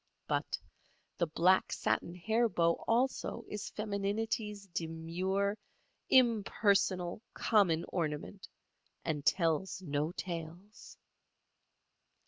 [0.27, 0.57] But
[1.19, 5.55] the black satin hair bow also is femininity's demure,
[6.09, 8.47] impersonal, common ornament,
[9.05, 10.97] and tells no tales.